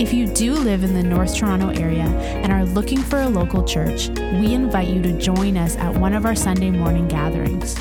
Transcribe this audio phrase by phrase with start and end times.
[0.00, 3.62] If you do live in the North Toronto area and are looking for a local
[3.62, 7.76] church, we invite you to join us at one of our Sunday morning gatherings.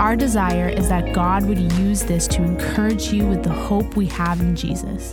[0.00, 4.06] Our desire is that God would use this to encourage you with the hope we
[4.06, 5.12] have in Jesus.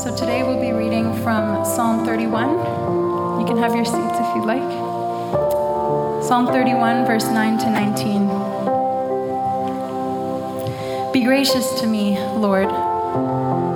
[0.00, 3.40] So today we'll be reading from Psalm 31.
[3.40, 4.62] You can have your seats if you'd like.
[6.22, 8.43] Psalm 31, verse 9 to 19.
[11.14, 12.66] Be gracious to me, Lord,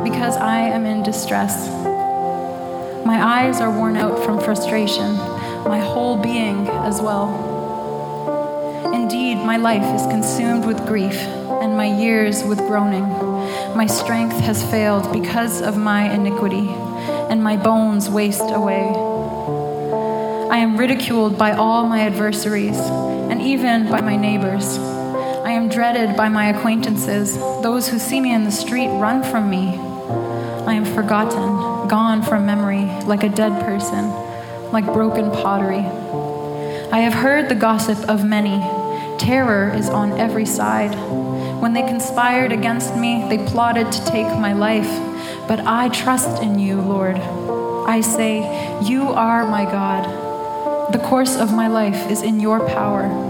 [0.02, 1.68] because I am in distress.
[3.06, 5.16] My eyes are worn out from frustration,
[5.62, 7.30] my whole being as well.
[8.92, 13.08] Indeed, my life is consumed with grief, and my years with groaning.
[13.76, 16.66] My strength has failed because of my iniquity,
[17.30, 18.82] and my bones waste away.
[20.50, 24.97] I am ridiculed by all my adversaries, and even by my neighbors.
[25.70, 27.36] Dreaded by my acquaintances.
[27.62, 29.76] Those who see me in the street run from me.
[30.66, 34.08] I am forgotten, gone from memory, like a dead person,
[34.72, 35.84] like broken pottery.
[36.90, 38.58] I have heard the gossip of many.
[39.18, 40.94] Terror is on every side.
[41.60, 44.88] When they conspired against me, they plotted to take my life.
[45.48, 47.16] But I trust in you, Lord.
[47.16, 48.40] I say,
[48.82, 50.92] You are my God.
[50.92, 53.27] The course of my life is in your power.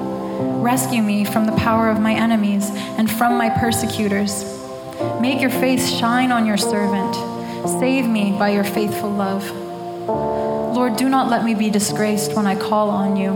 [0.62, 4.45] Rescue me from the power of my enemies and from my persecutors.
[5.20, 7.14] Make your face shine on your servant.
[7.81, 9.48] Save me by your faithful love.
[10.75, 13.33] Lord, do not let me be disgraced when I call on you.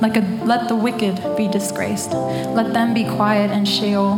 [0.00, 2.12] Like a, let the wicked be disgraced.
[2.12, 4.16] Let them be quiet in Sheol.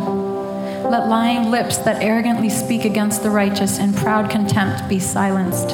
[0.91, 5.71] Let lying lips that arrogantly speak against the righteous in proud contempt be silenced.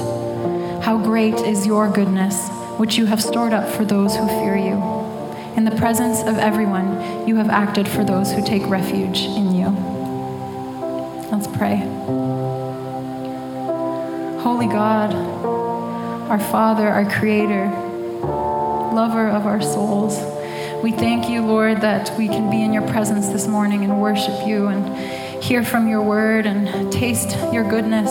[0.84, 2.48] How great is your goodness!
[2.80, 4.99] which you have stored up for those who fear you.
[5.56, 9.68] In the presence of everyone, you have acted for those who take refuge in you.
[11.30, 11.76] Let's pray.
[14.42, 15.12] Holy God,
[16.30, 17.66] our Father, our Creator,
[18.94, 20.18] lover of our souls,
[20.82, 24.46] we thank you, Lord, that we can be in your presence this morning and worship
[24.46, 28.08] you and hear from your word and taste your goodness.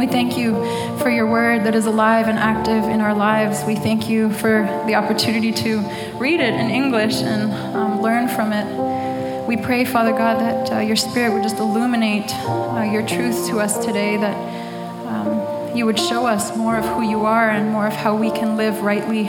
[0.00, 0.54] We thank you
[0.96, 3.62] for your word that is alive and active in our lives.
[3.64, 5.80] We thank you for the opportunity to
[6.14, 9.46] read it in English and um, learn from it.
[9.46, 13.60] We pray, Father God, that uh, your spirit would just illuminate uh, your truth to
[13.60, 14.36] us today, that
[15.06, 18.30] um, you would show us more of who you are and more of how we
[18.30, 19.24] can live rightly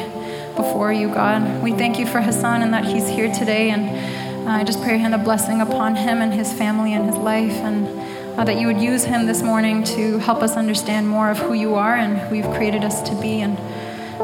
[0.55, 1.61] before you, God.
[1.61, 3.71] We thank you for Hassan and that he's here today.
[3.71, 7.17] And uh, I just pray hand a blessing upon him and his family and his
[7.17, 7.55] life.
[7.55, 8.10] And
[8.41, 11.53] uh, that you would use him this morning to help us understand more of who
[11.53, 13.55] you are and who you've created us to be and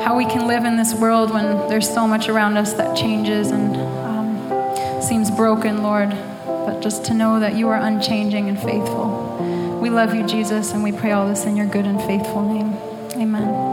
[0.01, 3.51] how we can live in this world when there's so much around us that changes
[3.51, 6.09] and um, seems broken, Lord.
[6.45, 9.77] But just to know that you are unchanging and faithful.
[9.79, 12.73] We love you, Jesus, and we pray all this in your good and faithful name.
[13.21, 13.66] Amen.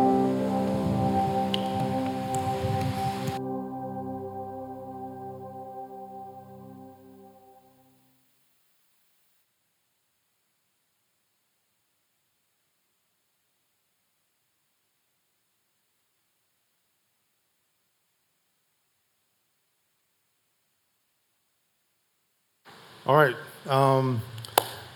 [23.06, 23.36] All right.
[23.66, 24.22] Um,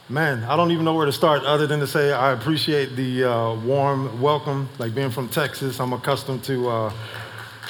[0.08, 3.24] man, I don't even know where to start other than to say I appreciate the
[3.24, 4.66] uh, warm welcome.
[4.78, 6.92] Like being from Texas, I'm accustomed to, uh,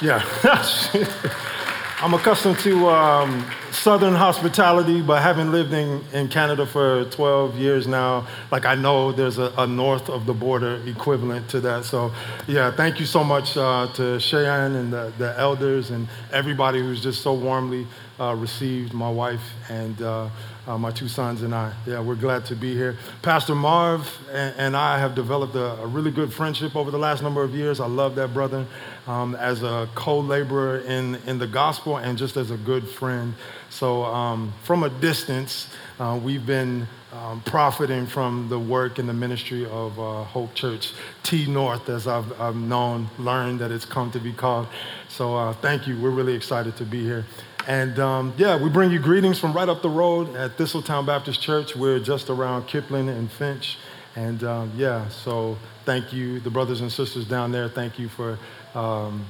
[0.01, 0.23] yeah,
[2.01, 7.87] I'm accustomed to um, Southern hospitality, but having lived in, in Canada for 12 years
[7.87, 11.85] now, like I know there's a, a north of the border equivalent to that.
[11.85, 12.11] So,
[12.47, 17.01] yeah, thank you so much uh, to Cheyenne and the, the elders and everybody who's
[17.01, 17.87] just so warmly
[18.19, 20.29] uh, received my wife and uh,
[20.67, 21.73] uh, my two sons and I.
[21.87, 22.97] Yeah, we're glad to be here.
[23.21, 27.23] Pastor Marv and, and I have developed a, a, really good friendship over the last
[27.23, 27.79] number of years.
[27.79, 28.67] I love that brother
[29.07, 33.33] um, as a co laborer in, in the gospel and just as a good friend.
[33.69, 35.69] So, um, from a distance,
[35.99, 40.93] uh, we've been um, profiting from the work and the ministry of uh, Hope Church
[41.23, 44.67] T North, as I've, I've known, learned that it's come to be called.
[45.07, 45.99] So, uh, thank you.
[45.99, 47.25] We're really excited to be here.
[47.67, 51.41] And um, yeah, we bring you greetings from right up the road at Thistletown Baptist
[51.41, 51.75] Church.
[51.75, 53.77] We're just around Kipling and Finch.
[54.15, 57.69] And um, yeah, so thank you, the brothers and sisters down there.
[57.69, 58.39] Thank you for
[58.73, 59.25] um,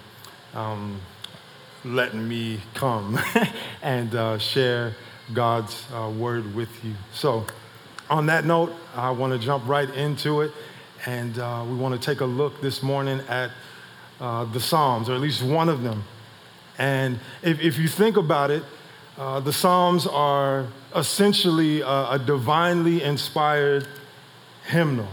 [0.53, 1.01] um,
[1.83, 3.19] letting me come
[3.81, 4.95] and uh, share
[5.33, 6.93] God's uh, word with you.
[7.13, 7.45] So,
[8.09, 10.51] on that note, I want to jump right into it.
[11.05, 13.51] And uh, we want to take a look this morning at
[14.19, 16.03] uh, the Psalms, or at least one of them.
[16.77, 18.63] And if, if you think about it,
[19.17, 23.87] uh, the Psalms are essentially a, a, divinely inspired
[24.65, 25.07] hymnal.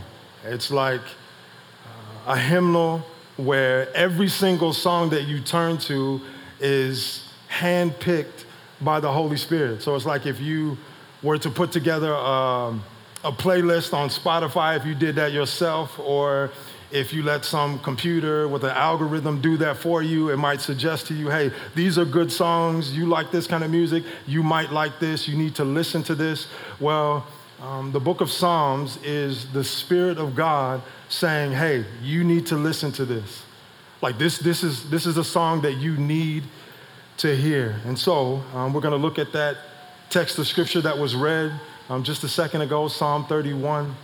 [0.45, 3.03] It's like uh, a hymnal
[3.37, 6.21] where every single song that you turn to
[6.61, 8.45] is handpicked
[8.81, 9.83] by the Holy Spirit.
[9.83, 10.77] So it's like if you
[11.23, 12.83] were to put together um,
[13.25, 16.51] a playlist on Spotify, if you did that yourself, or
[16.93, 21.07] if you let some computer with an algorithm do that for you, it might suggest
[21.09, 22.97] to you, hey, these are good songs.
[22.97, 24.05] You like this kind of music.
[24.27, 25.27] You might like this.
[25.27, 26.47] You need to listen to this.
[26.79, 27.27] Well,
[27.61, 32.57] um, the book of Psalms is the Spirit of God saying, hey, you need to
[32.57, 33.43] listen to this.
[34.03, 36.45] Like this, this is, this is a song that you need
[37.19, 37.81] to hear.
[37.85, 39.57] And so um, we're going to look at that
[40.11, 41.53] text of scripture that was read
[41.89, 43.95] um, just a second ago, Psalm 31,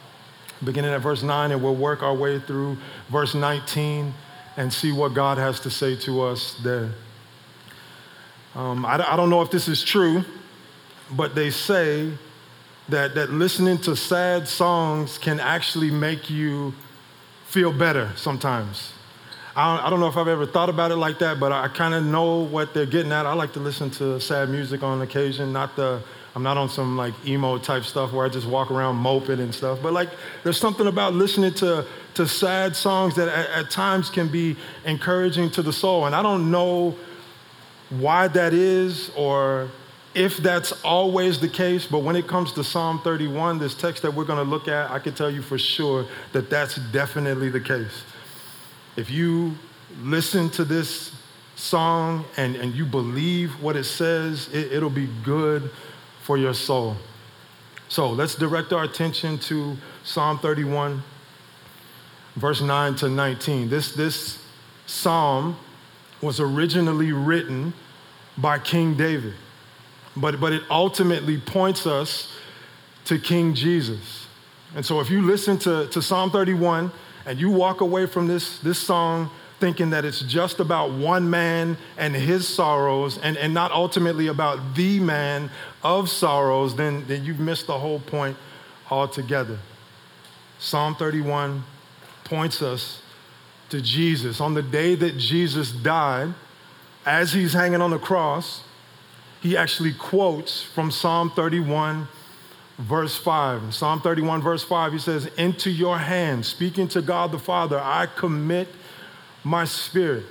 [0.64, 2.76] beginning at verse 9, and we'll work our way through
[3.10, 4.14] verse 19
[4.56, 6.90] and see what God has to say to us there.
[8.54, 10.24] Um, I, I don't know if this is true,
[11.10, 12.12] but they say
[12.88, 16.74] that, that listening to sad songs can actually make you
[17.46, 18.92] feel better sometimes.
[19.54, 21.68] I don't, I don't know if I've ever thought about it like that, but I
[21.68, 23.26] kind of know what they're getting at.
[23.26, 26.02] I like to listen to sad music on occasion, not the,
[26.34, 29.54] I'm not on some like emo type stuff where I just walk around moping and
[29.54, 30.08] stuff, but like
[30.42, 31.84] there's something about listening to,
[32.14, 34.56] to sad songs that at, at times can be
[34.86, 36.06] encouraging to the soul.
[36.06, 36.96] And I don't know
[37.90, 39.68] why that is or
[40.14, 44.14] if that's always the case, but when it comes to Psalm 31, this text that
[44.14, 47.60] we're going to look at, I can tell you for sure that that's definitely the
[47.60, 48.02] case.
[48.96, 49.54] If you
[50.02, 51.14] listen to this
[51.54, 55.70] song and, and you believe what it says, it, it'll be good
[56.22, 56.96] for your soul.
[57.88, 61.02] So let's direct our attention to Psalm 31,
[62.36, 63.68] verse 9 to 19.
[63.68, 64.44] This, this
[64.86, 65.56] psalm
[66.20, 67.74] was originally written
[68.38, 69.34] by King David,
[70.16, 72.32] but, but it ultimately points us
[73.04, 74.26] to King Jesus.
[74.74, 76.90] And so if you listen to, to Psalm 31
[77.26, 79.30] and you walk away from this, this song
[79.60, 84.74] thinking that it's just about one man and his sorrows and, and not ultimately about
[84.74, 85.50] the man
[85.84, 88.36] of sorrows, then, then you've missed the whole point
[88.90, 89.58] altogether.
[90.58, 91.62] Psalm 31
[92.24, 93.02] points us
[93.68, 94.40] to Jesus.
[94.40, 96.34] On the day that Jesus died,
[97.06, 98.62] as he's hanging on the cross,
[99.40, 102.08] he actually quotes from Psalm 31
[102.78, 103.74] verse 5.
[103.74, 108.06] Psalm 31, verse 5, he says, Into your hands, speaking to God the Father, I
[108.06, 108.68] commit
[109.44, 110.24] my spirit.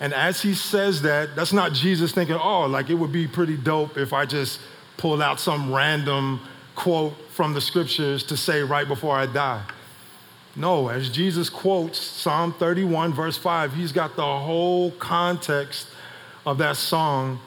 [0.00, 3.56] And as he says that, that's not Jesus thinking, oh, like it would be pretty
[3.56, 4.60] dope if I just
[4.96, 6.40] pulled out some random
[6.74, 9.62] quote from the scriptures to say right before I die.
[10.54, 15.88] No, as Jesus quotes Psalm 31, verse 5, he's got the whole context
[16.44, 17.38] of that song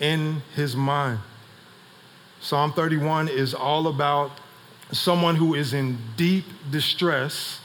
[0.00, 1.18] in his mind.
[2.46, 4.30] Psalm 31 is all about
[4.92, 7.60] someone who is in deep distress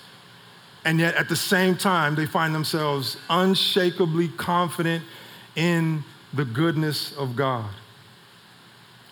[0.83, 5.03] and yet at the same time, they find themselves unshakably confident
[5.55, 6.03] in
[6.33, 7.69] the goodness of God.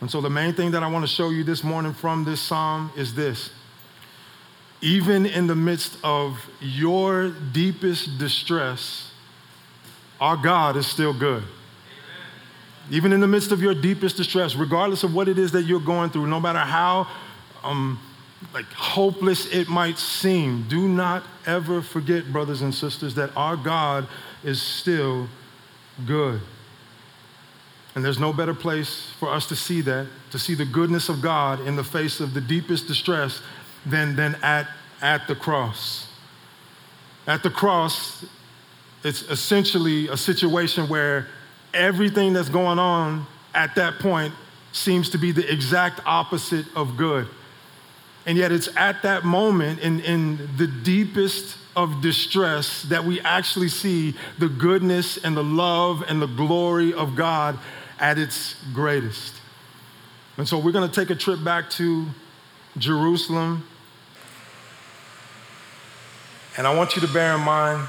[0.01, 2.41] And so, the main thing that I want to show you this morning from this
[2.41, 3.51] psalm is this.
[4.81, 9.11] Even in the midst of your deepest distress,
[10.21, 11.43] our God is still good.
[12.89, 15.79] Even in the midst of your deepest distress, regardless of what it is that you're
[15.79, 17.07] going through, no matter how
[17.63, 17.99] um,
[18.53, 24.07] like hopeless it might seem, do not ever forget, brothers and sisters, that our God
[24.43, 25.27] is still
[26.05, 26.41] good.
[27.95, 31.21] And there's no better place for us to see that, to see the goodness of
[31.21, 33.41] God in the face of the deepest distress
[33.85, 34.67] than, than at,
[35.01, 36.07] at the cross.
[37.27, 38.25] At the cross,
[39.03, 41.27] it's essentially a situation where
[41.73, 44.33] everything that's going on at that point
[44.71, 47.27] seems to be the exact opposite of good.
[48.25, 53.69] And yet, it's at that moment, in, in the deepest of distress, that we actually
[53.69, 57.57] see the goodness and the love and the glory of God
[57.99, 59.35] at its greatest.
[60.37, 62.05] And so, we're going to take a trip back to
[62.77, 63.65] Jerusalem.
[66.57, 67.87] And I want you to bear in mind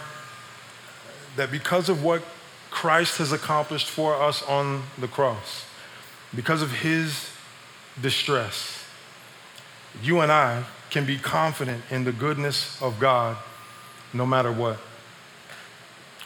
[1.36, 2.22] that because of what
[2.70, 5.66] Christ has accomplished for us on the cross,
[6.34, 7.30] because of his
[8.00, 8.84] distress,
[10.02, 13.36] you and I can be confident in the goodness of God
[14.12, 14.78] no matter what.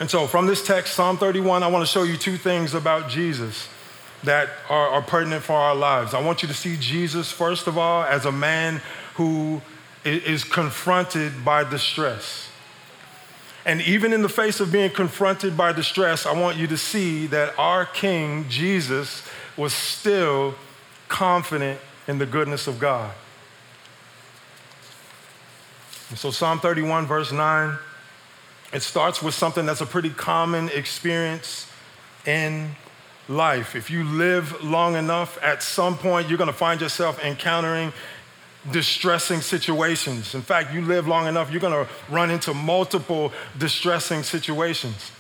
[0.01, 3.09] And so, from this text, Psalm 31, I want to show you two things about
[3.09, 3.69] Jesus
[4.25, 6.15] that are, are, pertinent for our lives.
[6.15, 8.81] I want you to see Jesus, first of all, as a man
[9.15, 9.61] who
[10.05, 12.49] is confronted by distress.
[13.67, 17.27] And even in the face of being confronted by distress, I want you to see
[17.29, 20.55] that our King, Jesus, was still
[21.09, 23.13] confident in the goodness of God.
[26.11, 27.79] And so, Psalm 31, verse 9,
[28.73, 31.67] it starts with something that's a pretty common experience
[32.27, 32.77] in
[33.29, 33.75] life.
[33.75, 37.93] If you live long enough, at some point you're going to find yourself encountering
[38.71, 40.35] distressing situations.
[40.35, 45.13] In fact, you live long enough, you're going to run into multiple distressing situations.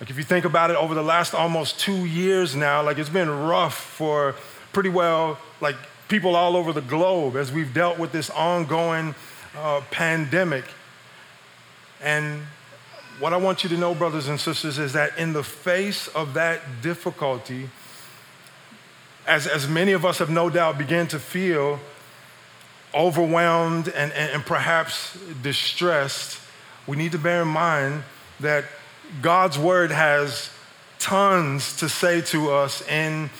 [0.00, 3.08] Like if you think about it over the last almost 2 years now, like it's
[3.08, 4.34] been rough for
[4.72, 5.76] pretty well like
[6.08, 9.14] people all over the globe as we've dealt with this ongoing
[9.56, 10.64] uh, pandemic.
[12.02, 12.42] And
[13.18, 16.34] what I want you to know, brothers and sisters, is that in the face of
[16.34, 17.70] that difficulty,
[19.26, 21.80] as, as many of us have no doubt begun to feel
[22.96, 26.40] overwhelmed and, and, and perhaps distressed,
[26.86, 28.02] we need to bear in mind
[28.40, 28.64] that
[29.22, 30.50] God's word has
[30.98, 33.30] tons to say to us in,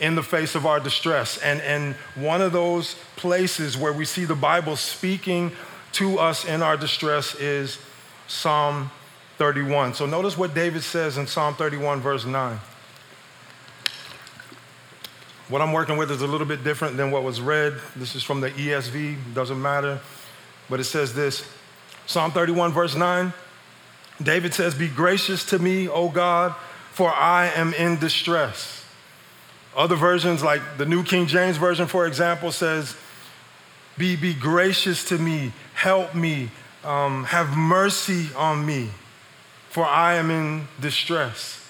[0.00, 1.38] in the face of our distress.
[1.38, 5.52] And, and one of those places where we see the Bible speaking
[5.92, 7.78] to us in our distress is
[8.26, 8.90] Psalm
[9.38, 9.94] 31.
[9.94, 12.58] So notice what David says in Psalm 31, verse 9.
[15.48, 17.74] What I'm working with is a little bit different than what was read.
[17.96, 20.00] This is from the ESV, doesn't matter.
[20.68, 21.48] But it says this
[22.06, 23.32] Psalm 31, verse 9.
[24.22, 26.54] David says, Be gracious to me, O God,
[26.90, 28.84] for I am in distress.
[29.76, 32.96] Other versions, like the New King James Version, for example, says,
[33.96, 36.50] Be, be gracious to me, help me,
[36.84, 38.90] um, have mercy on me
[39.78, 41.64] for I am in distress.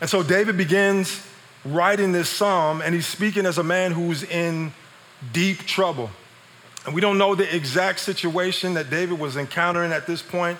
[0.00, 1.26] And so David begins
[1.64, 4.72] writing this psalm, and he's speaking as a man who's in
[5.32, 6.10] deep trouble.
[6.86, 10.58] And we don't know the exact situation that David was encountering at this point,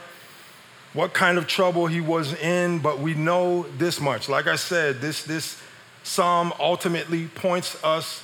[0.93, 4.29] what kind of trouble he was in, but we know this much.
[4.29, 5.61] Like I said, this, this
[6.03, 8.23] psalm ultimately points us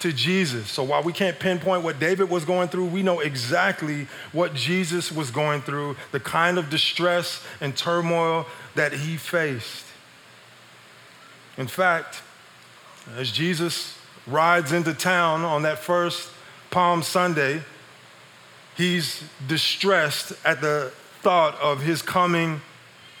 [0.00, 0.70] to Jesus.
[0.70, 5.10] So while we can't pinpoint what David was going through, we know exactly what Jesus
[5.10, 9.84] was going through, the kind of distress and turmoil that he faced.
[11.58, 12.22] In fact,
[13.16, 16.30] as Jesus rides into town on that first
[16.70, 17.62] Palm Sunday,
[18.76, 22.60] he's distressed at the thought of his coming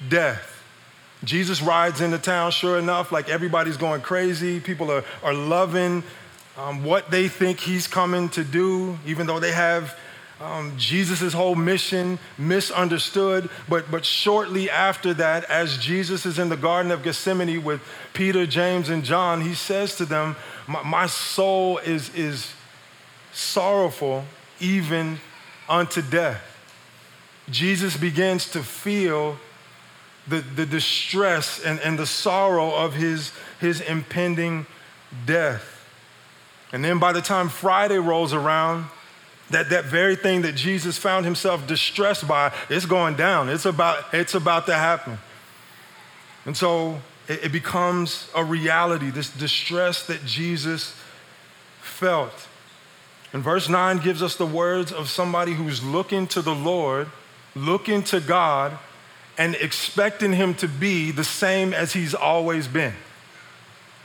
[0.08, 0.62] death.
[1.24, 4.60] Jesus rides into town, sure enough, like everybody's going crazy.
[4.60, 6.04] People are, are loving
[6.56, 9.98] um, what they think he's coming to do, even though they have
[10.40, 13.50] um, Jesus' whole mission misunderstood.
[13.68, 17.80] But, but shortly after that, as Jesus is in the Garden of Gethsemane with
[18.14, 22.52] Peter, James, and John, he says to them, My, my soul is, is
[23.32, 24.24] sorrowful
[24.60, 25.18] even
[25.68, 26.42] unto death.
[27.50, 29.38] Jesus begins to feel
[30.28, 34.66] the, the distress and, and the sorrow of his, his impending
[35.26, 35.74] death.
[36.72, 38.86] And then by the time Friday rolls around,
[39.50, 43.48] that, that very thing that Jesus found himself distressed by, it's going down.
[43.48, 45.18] It's about, it's about to happen.
[46.44, 50.94] And so it, it becomes a reality, this distress that Jesus
[51.80, 52.48] felt.
[53.32, 57.08] And verse 9 gives us the words of somebody who's looking to the Lord,
[57.54, 58.78] looking to God,
[59.36, 62.94] and expecting him to be the same as he's always been.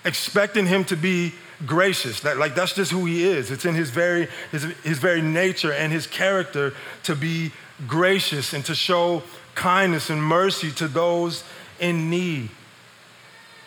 [0.06, 1.34] Expecting him to be
[1.66, 2.22] gracious.
[2.22, 3.52] That, like that's just who he is.
[3.52, 7.52] It's in his very, his, his very nature and his character to be
[7.88, 9.24] gracious and to show
[9.56, 11.44] kindness and mercy to those
[11.80, 12.50] in need.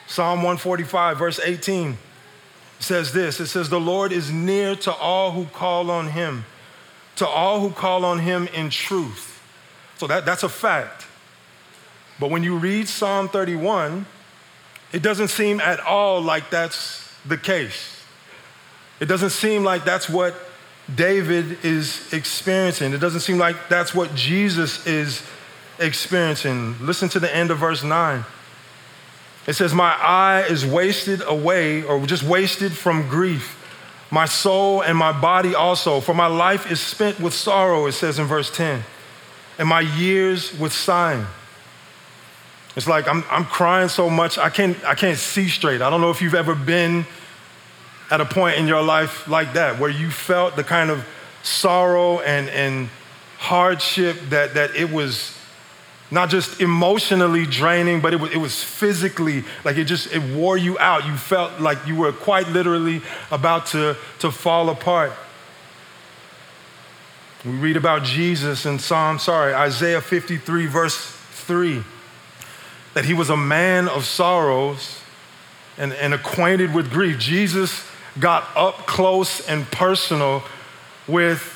[0.07, 1.99] Psalm 145, verse 18
[2.79, 6.45] says this it says, The Lord is near to all who call on him,
[7.17, 9.33] to all who call on him in truth.
[9.99, 11.07] So that, that's a fact.
[12.21, 14.07] But when you read Psalm 31,
[14.93, 18.03] it doesn't seem at all like that's the case.
[19.01, 20.35] It doesn't seem like that's what
[20.95, 22.93] David is experiencing.
[22.93, 25.23] It doesn't seem like that's what Jesus is
[25.79, 26.77] experiencing.
[26.81, 28.25] Listen to the end of verse 9.
[29.47, 33.63] It says, My eye is wasted away, or just wasted from grief,
[34.11, 36.01] my soul and my body also.
[36.01, 38.83] For my life is spent with sorrow, it says in verse 10,
[39.59, 41.27] and my years with sighing.
[42.77, 45.81] It's like I'm, I'm crying so much, I can't, I can't see straight.
[45.81, 47.07] I don't know if you've ever been
[48.11, 51.05] at a point in your life like that, where you felt the kind of
[51.43, 52.89] sorrow and, and
[53.39, 55.37] hardship that, that it was
[56.11, 60.57] not just emotionally draining, but it was, it was physically, like it just, it wore
[60.57, 61.05] you out.
[61.05, 65.13] You felt like you were quite literally about to, to fall apart.
[67.45, 71.83] We read about Jesus in Psalm, sorry, Isaiah 53, verse 3,
[72.97, 75.03] that he was a man of sorrows
[75.77, 77.19] and, and acquainted with grief.
[77.19, 77.85] Jesus
[78.19, 80.43] got up close and personal
[81.07, 81.53] with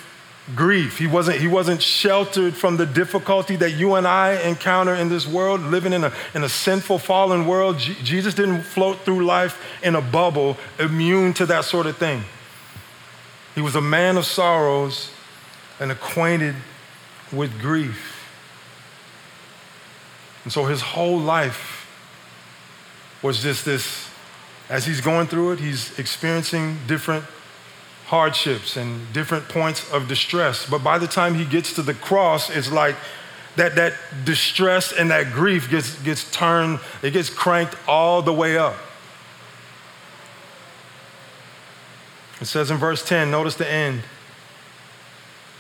[0.55, 0.99] grief.
[0.99, 5.27] He wasn't, he wasn't sheltered from the difficulty that you and I encounter in this
[5.27, 7.79] world, living in a, in a sinful, fallen world.
[7.79, 12.23] Jesus didn't float through life in a bubble, immune to that sort of thing.
[13.55, 15.11] He was a man of sorrows
[15.81, 16.57] and acquainted
[17.33, 18.20] with grief.
[20.45, 21.87] And so his whole life
[23.23, 24.09] was just this,
[24.69, 27.25] as he's going through it, he's experiencing different
[28.07, 30.67] hardships and different points of distress.
[30.69, 32.97] But by the time he gets to the cross, it's like
[33.57, 33.95] that, that
[34.25, 38.77] distress and that grief gets, gets turned, it gets cranked all the way up.
[42.41, 44.03] It says in verse 10, notice the end.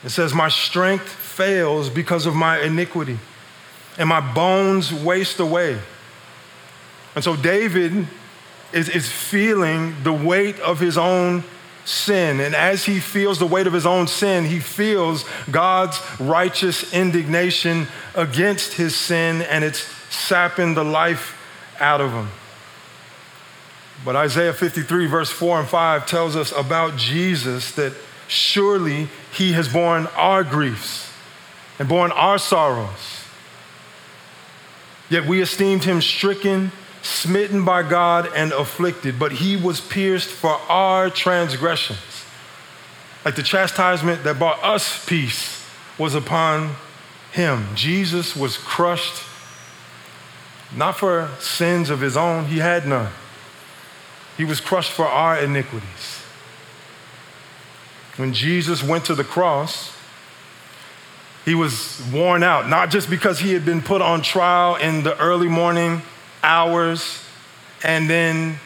[0.02, 3.18] It says, My strength fails because of my iniquity,
[4.00, 5.78] and my bones waste away.
[7.14, 8.08] And so David
[8.72, 11.44] is, is feeling the weight of his own
[11.84, 12.40] sin.
[12.40, 17.88] And as he feels the weight of his own sin, he feels God's righteous indignation
[18.14, 21.36] against his sin, and it's sapping the life
[21.78, 22.30] out of him.
[24.02, 27.92] But Isaiah 53, verse 4 and 5 tells us about Jesus that
[28.28, 31.12] surely he has borne our griefs
[31.78, 33.19] and borne our sorrows.
[35.10, 40.52] Yet we esteemed him stricken smitten by God and afflicted, but he was pierced for
[40.68, 42.24] our transgressions.
[43.24, 45.66] Like the chastisement that brought us peace
[45.98, 46.74] was upon
[47.32, 47.66] him.
[47.74, 49.22] Jesus was crushed,
[50.74, 53.12] not for sins of his own, he had none.
[54.36, 56.22] He was crushed for our iniquities.
[58.16, 59.96] When Jesus went to the cross,
[61.50, 65.18] he was worn out, not just because he had been put on trial in the
[65.18, 66.00] early morning
[66.44, 67.24] hours
[67.82, 68.60] and then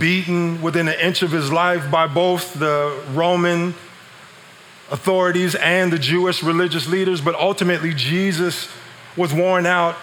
[0.00, 3.72] beaten within an inch of his life by both the Roman
[4.90, 8.68] authorities and the Jewish religious leaders, but ultimately Jesus
[9.16, 9.94] was worn out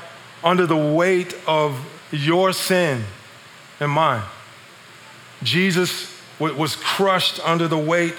[0.41, 1.77] under the weight of
[2.11, 3.03] your sin
[3.81, 4.23] and mine.
[5.43, 8.15] Jesus was crushed under the weight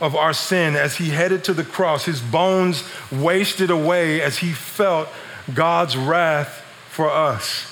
[0.00, 2.04] of our sin as he headed to the cross.
[2.04, 5.08] His bones wasted away as he felt
[5.52, 7.66] God's wrath for us.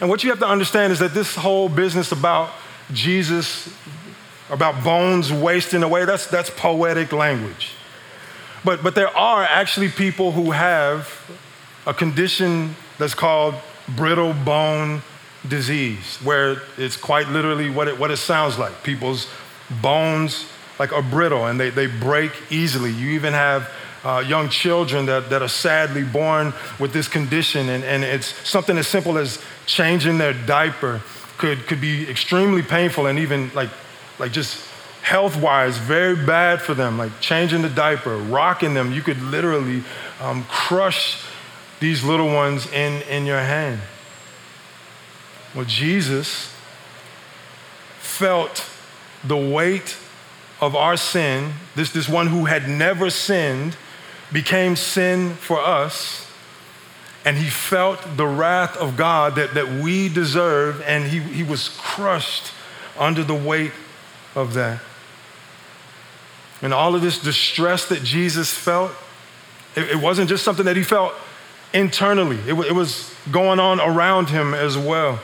[0.00, 2.50] And what you have to understand is that this whole business about
[2.92, 3.72] Jesus,
[4.50, 7.72] about bones wasting away, that's, that's poetic language.
[8.64, 11.08] But, but there are actually people who have
[11.86, 13.54] a condition that's called
[13.88, 15.02] brittle bone
[15.46, 18.82] disease, where it's quite literally what it, what it sounds like.
[18.82, 19.28] People's
[19.80, 20.46] bones
[20.78, 22.90] like are brittle and they, they break easily.
[22.90, 23.70] You even have
[24.04, 28.78] uh, young children that, that are sadly born with this condition, and, and it's something
[28.78, 31.02] as simple as changing their diaper
[31.38, 33.70] could, could be extremely painful and even like,
[34.18, 34.64] like just
[35.02, 36.98] health wise, very bad for them.
[36.98, 39.82] Like changing the diaper, rocking them, you could literally
[40.20, 41.22] um, crush
[41.80, 43.80] these little ones in, in your hand.
[45.54, 46.52] Well, Jesus
[47.98, 48.68] felt
[49.24, 49.96] the weight
[50.60, 53.76] of our sin, this, this one who had never sinned,
[54.32, 56.30] became sin for us,
[57.24, 61.68] and he felt the wrath of God that, that we deserve, and he, he was
[61.80, 62.52] crushed
[62.98, 63.72] under the weight
[64.34, 64.80] of that.
[66.62, 68.92] And all of this distress that Jesus felt,
[69.74, 71.14] it, it wasn't just something that he felt
[71.74, 75.20] internally, it, it was going on around him as well.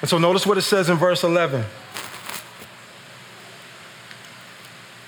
[0.00, 1.64] And so notice what it says in verse 11.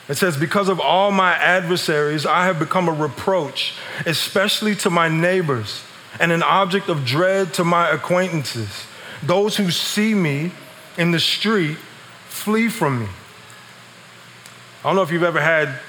[0.09, 5.09] It says, Because of all my adversaries, I have become a reproach, especially to my
[5.09, 5.83] neighbors,
[6.21, 8.87] and an object of dread to my acquaintances.
[9.23, 10.53] Those who see me
[10.97, 11.77] in the street
[12.29, 13.09] flee from me.
[14.85, 15.81] I don't know if you've ever had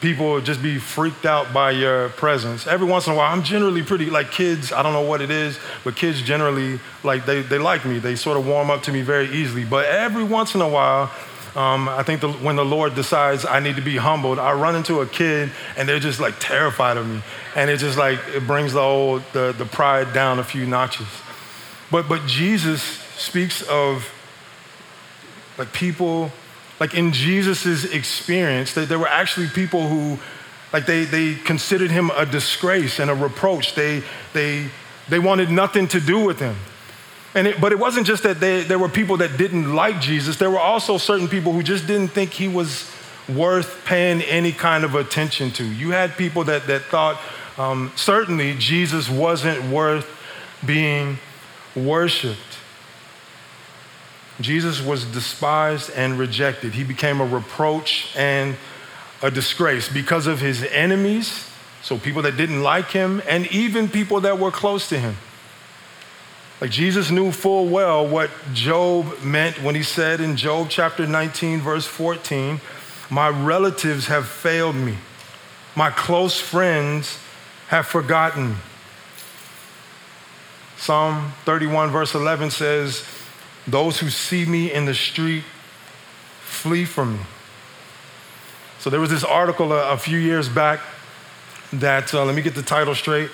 [0.00, 2.66] people just be freaked out by your presence.
[2.66, 5.30] Every once in a while, I'm generally pretty, like kids, I don't know what it
[5.30, 8.00] is, but kids generally, like, they, they like me.
[8.00, 9.64] They sort of warm up to me very easily.
[9.64, 11.12] But every once in a while,
[11.54, 14.74] um, I think the, when the Lord decides I need to be humbled, I run
[14.74, 17.22] into a kid and they're just like terrified of me.
[17.54, 21.06] And it just like, it brings the old, the, the pride down a few notches.
[21.90, 24.08] But, but Jesus speaks of
[25.58, 26.30] like people,
[26.80, 30.18] like in Jesus's experience, that there were actually people who,
[30.72, 33.74] like they, they considered him a disgrace and a reproach.
[33.74, 34.70] They, they,
[35.10, 36.56] they wanted nothing to do with him.
[37.34, 40.36] And it, but it wasn't just that they, there were people that didn't like Jesus.
[40.36, 42.90] There were also certain people who just didn't think he was
[43.28, 45.64] worth paying any kind of attention to.
[45.64, 47.18] You had people that, that thought
[47.58, 50.08] um, certainly Jesus wasn't worth
[50.64, 51.18] being
[51.74, 52.38] worshiped.
[54.40, 56.74] Jesus was despised and rejected.
[56.74, 58.56] He became a reproach and
[59.22, 61.48] a disgrace because of his enemies,
[61.82, 65.16] so people that didn't like him, and even people that were close to him.
[66.62, 71.58] Like Jesus knew full well what Job meant when he said in Job chapter 19,
[71.58, 72.60] verse 14,
[73.10, 74.98] My relatives have failed me,
[75.74, 77.18] my close friends
[77.66, 78.58] have forgotten.
[80.76, 83.04] Psalm 31, verse 11 says,
[83.66, 85.42] Those who see me in the street
[86.42, 87.24] flee from me.
[88.78, 90.78] So there was this article a, a few years back
[91.72, 93.30] that, uh, let me get the title straight.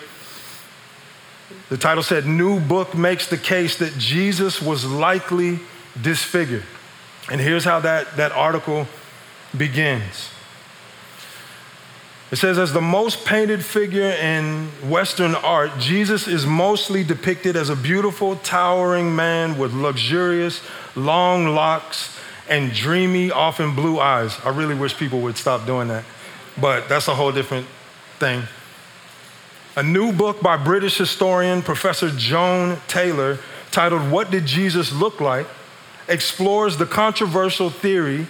[1.69, 5.61] The title said, New Book Makes the Case That Jesus Was Likely
[6.01, 6.65] Disfigured.
[7.31, 8.87] And here's how that, that article
[9.57, 10.31] begins.
[12.31, 17.71] It says, as the most painted figure in Western art, Jesus is mostly depicted as
[17.71, 20.61] a beautiful, towering man with luxurious,
[20.95, 24.39] long locks and dreamy, often blue eyes.
[24.45, 26.05] I really wish people would stop doing that,
[26.61, 27.67] but that's a whole different
[28.19, 28.43] thing.
[29.79, 33.39] A new book by British historian Professor Joan Taylor,
[33.71, 35.47] titled What Did Jesus Look Like,
[36.09, 38.27] explores the controversial theory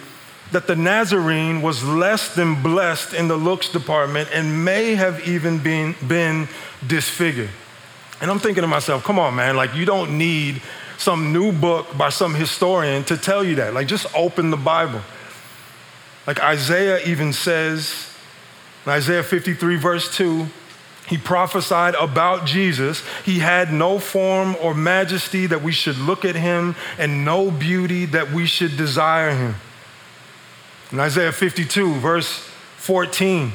[0.52, 5.56] that the Nazarene was less than blessed in the looks department and may have even
[5.56, 6.48] been, been
[6.87, 7.48] disfigured.
[8.20, 10.61] And I'm thinking to myself, come on, man, like you don't need
[10.98, 13.72] some new book by some historian to tell you that.
[13.72, 15.00] Like just open the Bible.
[16.26, 18.14] Like Isaiah even says,
[18.84, 20.46] in Isaiah 53, verse 2,
[21.09, 23.03] he prophesied about Jesus.
[23.25, 28.05] He had no form or majesty that we should look at him, and no beauty
[28.07, 29.55] that we should desire him.
[30.92, 33.53] In Isaiah 52, verse 14,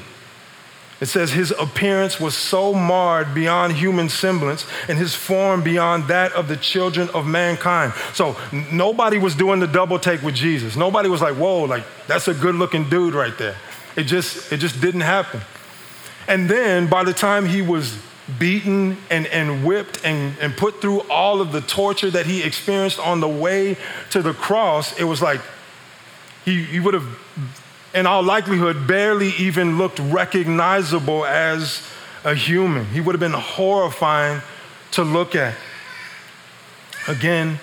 [1.00, 6.32] it says, His appearance was so marred beyond human semblance, and his form beyond that
[6.34, 7.94] of the children of mankind.
[8.14, 8.36] So
[8.72, 10.76] nobody was doing the double take with Jesus.
[10.76, 13.58] Nobody was like, Whoa, like that's a good looking dude right there.
[13.96, 15.42] It just, it just didn't happen.
[16.28, 17.98] And then by the time he was
[18.40, 23.00] beaten and, and whipped and, and put through all of the torture that he experienced
[23.00, 23.78] on the way
[24.12, 25.42] to the cross, it was like
[26.46, 27.08] he, he would have,
[27.94, 31.82] in all likelihood, barely even looked recognizable as
[32.24, 32.86] a human.
[32.86, 34.42] He would have been horrifying
[34.92, 35.56] to look at.
[37.08, 37.60] Again,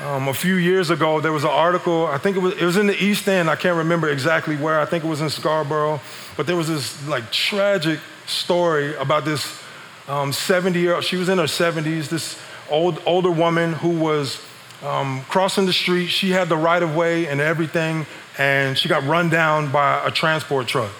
[0.00, 2.76] um, a few years ago, there was an article, I think it was, it was
[2.76, 6.00] in the East End, I can't remember exactly where, I think it was in Scarborough,
[6.38, 9.60] but there was this like tragic story about this
[10.06, 12.38] 70 um, year old, she was in her 70s, this
[12.70, 14.40] old, older woman who was
[14.84, 16.06] um, crossing the street.
[16.06, 18.06] She had the right of way and everything,
[18.38, 20.92] and she got run down by a transport truck.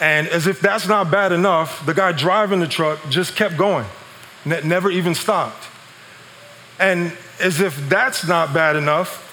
[0.00, 3.86] And as if that's not bad enough, the guy driving the truck just kept going,
[4.44, 5.68] ne- never even stopped.
[6.80, 9.27] And as if that's not bad enough,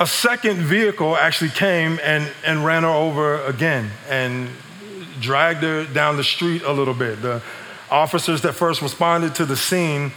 [0.00, 4.48] a second vehicle actually came and, and ran her over again and
[5.20, 7.20] dragged her down the street a little bit.
[7.20, 7.42] The
[7.90, 10.12] officers that first responded to the scene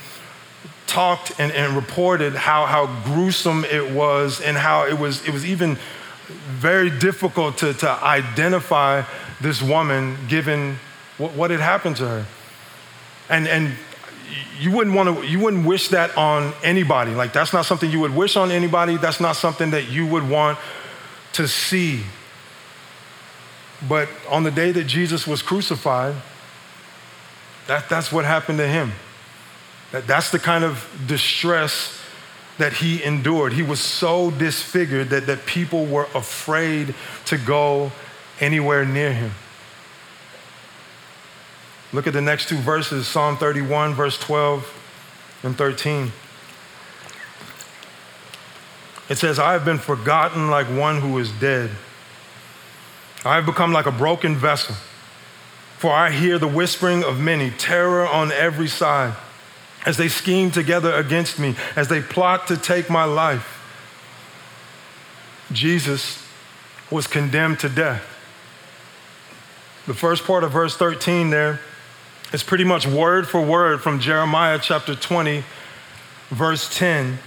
[0.87, 5.45] talked and, and reported how, how gruesome it was and how it was, it was
[5.45, 5.77] even
[6.47, 9.03] very difficult to, to identify
[9.41, 10.77] this woman given
[11.17, 12.25] what, what had happened to her.
[13.29, 13.73] And, and
[14.59, 17.11] you wouldn't want to, you wouldn't wish that on anybody.
[17.11, 18.97] Like, that's not something you would wish on anybody.
[18.97, 20.57] That's not something that you would want
[21.33, 22.03] to see.
[23.87, 26.15] But on the day that Jesus was crucified,
[27.67, 28.91] that, that's what happened to him.
[29.91, 31.99] That, that's the kind of distress
[32.57, 33.53] that he endured.
[33.53, 36.93] He was so disfigured that, that people were afraid
[37.25, 37.91] to go
[38.39, 39.31] anywhere near him.
[41.93, 46.11] Look at the next two verses Psalm 31, verse 12 and 13.
[49.09, 51.69] It says, I have been forgotten like one who is dead.
[53.23, 54.75] I have become like a broken vessel,
[55.77, 59.13] for I hear the whispering of many, terror on every side
[59.85, 63.59] as they scheme together against me, as they plot to take my life.
[65.51, 66.25] Jesus
[66.89, 68.03] was condemned to death.
[69.85, 71.59] The first part of verse 13 there
[72.33, 75.43] is pretty much word for word from Jeremiah chapter 20,
[76.31, 77.19] verse 10.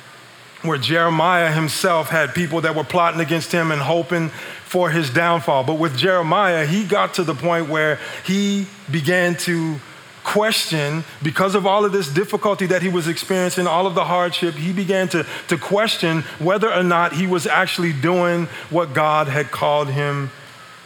[0.62, 4.30] where Jeremiah himself had people that were plotting against him and hoping
[4.64, 5.62] for his downfall.
[5.64, 9.76] But with Jeremiah, he got to the point where he began to
[10.24, 14.54] question, because of all of this difficulty that he was experiencing, all of the hardship,
[14.54, 19.52] he began to, to question whether or not he was actually doing what God had
[19.52, 20.32] called him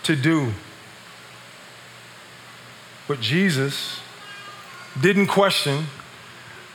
[0.02, 0.52] to do.
[3.08, 4.00] But Jesus
[5.00, 5.86] didn't question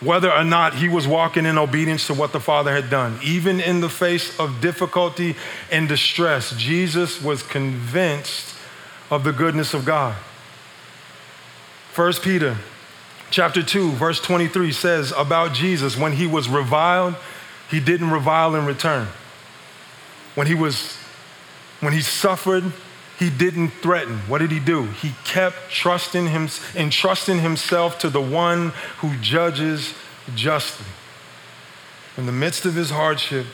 [0.02, 3.18] whether or not he was walking in obedience to what the Father had done.
[3.24, 5.36] Even in the face of difficulty
[5.72, 8.56] and distress, Jesus was convinced
[9.10, 10.16] of the goodness of God.
[11.96, 12.58] 1 Peter
[13.32, 17.16] chapter 2 verse 23 says about Jesus when he was reviled,
[17.70, 19.08] he didn't revile in return.
[20.36, 20.98] When he was
[21.80, 22.64] when he suffered,
[23.18, 24.20] he didn't threaten.
[24.28, 24.84] What did he do?
[24.84, 29.94] He kept trusting him, entrusting himself to the one who judges
[30.36, 30.86] justly.
[32.18, 33.46] In the midst of his hardship,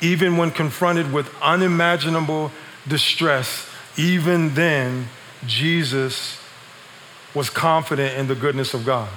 [0.00, 2.50] even when confronted with unimaginable
[2.88, 5.08] distress, even then,
[5.46, 6.38] Jesus
[7.34, 9.08] was confident in the goodness of God.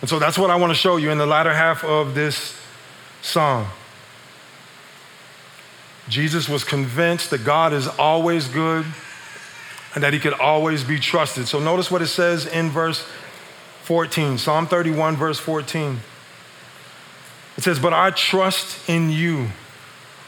[0.00, 2.56] And so that's what I want to show you in the latter half of this
[3.22, 3.66] psalm.
[6.08, 8.86] Jesus was convinced that God is always good
[9.94, 11.48] and that he could always be trusted.
[11.48, 13.06] So notice what it says in verse
[13.84, 15.98] 14, Psalm 31, verse 14.
[17.56, 19.48] It says, But I trust in you.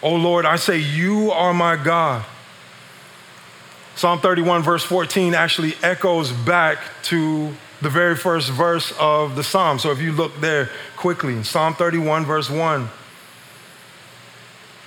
[0.03, 2.25] O Lord, I say, You are my God.
[3.97, 9.79] Psalm 31, verse 14, actually echoes back to the very first verse of the psalm.
[9.79, 12.89] So if you look there quickly, Psalm 31, verse 1.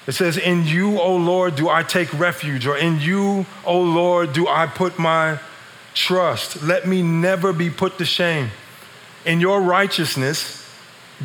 [0.05, 4.33] It says, In you, O Lord, do I take refuge, or in you, O Lord,
[4.33, 5.39] do I put my
[5.93, 6.63] trust.
[6.63, 8.49] Let me never be put to shame.
[9.25, 10.67] In your righteousness,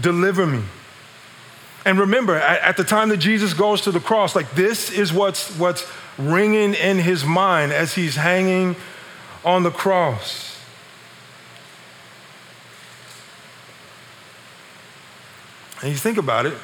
[0.01, 0.63] deliver me.
[1.85, 5.57] And remember, at, the time that Jesus goes to the cross, like this is what's,
[5.57, 8.77] what's ringing in his mind as he's hanging
[9.45, 10.61] on the cross.
[15.81, 16.55] And you think about it,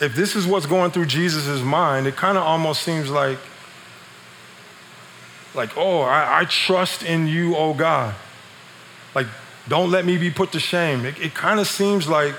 [0.00, 3.38] if this is what's going through Jesus' mind, it kind of almost seems like,
[5.54, 8.14] like, oh, I, I, trust in you, oh God.
[9.14, 9.28] Like,
[9.68, 11.04] don't let me be put to shame.
[11.04, 12.34] It, it kind of seems like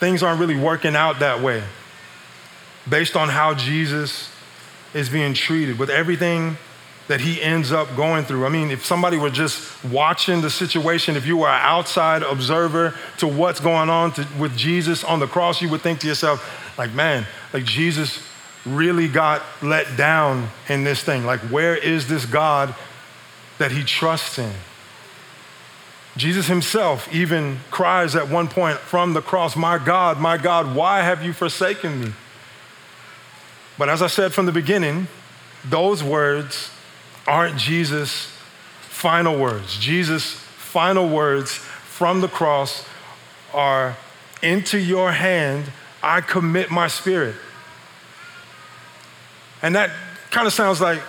[0.00, 1.62] things aren't really working out that way
[2.88, 4.30] based on how Jesus
[4.92, 6.56] is being treated with everything
[7.08, 8.46] that he ends up going through.
[8.46, 12.94] I mean, if somebody were just watching the situation, if you were an outside observer
[13.18, 16.78] to what's going on to, with Jesus on the cross, you would think to yourself,
[16.78, 18.26] like, man, like Jesus
[18.64, 21.26] really got let down in this thing.
[21.26, 22.74] Like, where is this God
[23.58, 24.52] that he trusts in?
[26.16, 31.02] Jesus himself even cries at one point from the cross, My God, my God, why
[31.02, 32.12] have you forsaken me?
[33.76, 35.08] But as I said from the beginning,
[35.64, 36.70] those words
[37.26, 38.30] aren't Jesus'
[38.80, 39.78] final words.
[39.78, 42.86] Jesus' final words from the cross
[43.52, 43.96] are
[44.42, 45.70] Into your hand
[46.02, 47.34] I commit my spirit.
[49.62, 49.90] And that
[50.30, 51.00] kind of sounds like,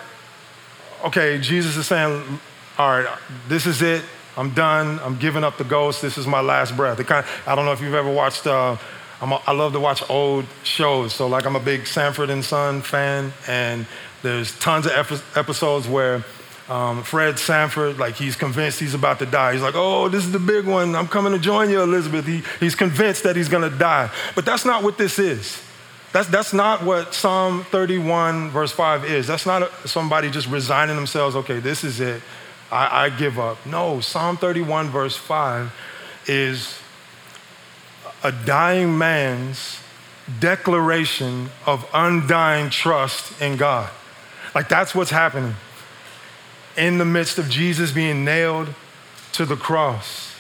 [1.04, 2.39] okay, Jesus is saying,
[2.78, 3.17] all right,
[3.49, 4.04] this is it.
[4.38, 4.99] I'm done.
[5.04, 6.01] I'm giving up the ghost.
[6.01, 6.97] This is my last breath.
[7.06, 8.78] Kind of, I don't know if you've ever watched, uh,
[9.21, 11.13] a, i love to watch old shows.
[11.13, 13.86] So, like, I'm a big Sanford and Son fan, and
[14.26, 14.92] there's tons of
[15.36, 16.24] episodes where
[16.68, 19.54] um, Fred Sanford, like he's convinced he's about to die.
[19.54, 20.96] He's like, oh, this is the big one.
[20.96, 22.26] I'm coming to join you, Elizabeth.
[22.26, 24.10] He, he's convinced that he's going to die.
[24.34, 25.62] But that's not what this is.
[26.12, 29.28] That's, that's not what Psalm 31, verse 5 is.
[29.28, 32.22] That's not a, somebody just resigning themselves, okay, this is it.
[32.72, 33.64] I, I give up.
[33.66, 35.72] No, Psalm 31, verse 5
[36.28, 36.80] is
[38.24, 39.80] a dying man's
[40.40, 43.92] declaration of undying trust in God.
[44.56, 45.54] Like that's what's happening
[46.78, 48.74] in the midst of Jesus being nailed
[49.34, 50.34] to the cross.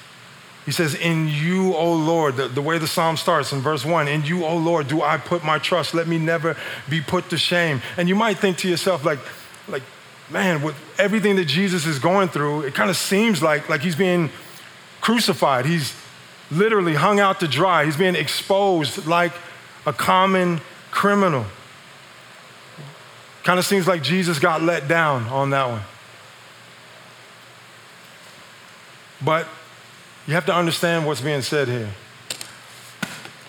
[0.65, 4.07] He says, In you, O Lord, the, the, way the psalm starts in verse one,
[4.07, 5.93] in you, O Lord, do I put my trust.
[5.93, 6.57] Let me never
[6.89, 7.81] be put to shame.
[7.97, 9.19] And you might think to yourself, like,
[9.67, 9.83] like,
[10.31, 13.95] man, with everything that Jesus is going through, it kind of seems like, like he's
[13.95, 14.31] being
[15.01, 15.67] crucified.
[15.67, 15.93] He's
[16.49, 17.85] literally hung out to dry.
[17.85, 19.33] He's being exposed like
[19.85, 21.45] a common criminal.
[23.45, 25.81] Kind of seems like Jesus got let down on that one.
[29.23, 29.47] But
[30.25, 31.89] you have to understand what's being said here.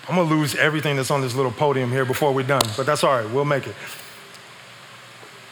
[0.07, 3.03] I'm gonna lose everything that's on this little podium here before we're done, but that's
[3.03, 3.75] all right, we'll make it.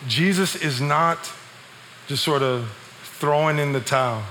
[0.08, 1.32] Jesus is not
[2.06, 2.72] just sort of
[3.04, 4.24] throwing in the towel.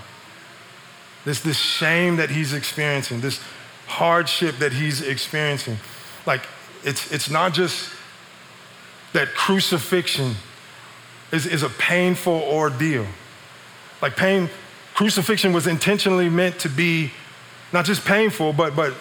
[1.24, 3.40] This, this shame that he's experiencing, this
[3.88, 5.78] hardship that he's experiencing.
[6.24, 6.42] Like,
[6.84, 7.90] it's, it's not just
[9.14, 10.34] that crucifixion
[11.32, 13.06] is, is a painful ordeal.
[14.02, 14.50] Like, pain,
[14.92, 17.12] crucifixion was intentionally meant to be
[17.72, 18.92] not just painful, but, but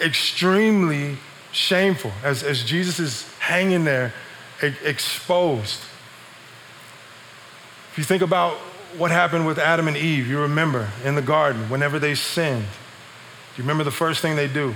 [0.00, 1.18] extremely
[1.52, 4.14] shameful as, as Jesus is hanging there
[4.62, 5.80] exposed.
[7.90, 8.54] If you think about
[8.96, 12.64] what happened with Adam and Eve, you remember in the garden, whenever they sinned,
[13.56, 14.74] you remember the first thing they do?